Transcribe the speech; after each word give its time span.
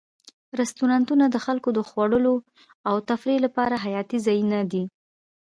رستورانتونه 0.59 1.25
د 1.29 1.35
خلکو 1.45 1.69
د 1.73 1.79
خوړلو 1.89 2.35
او 2.89 2.95
تفریح 3.09 3.37
لپاره 3.45 3.75
حیاتي 3.85 4.17
ځایونه 4.27 4.59
دي. 4.71 4.83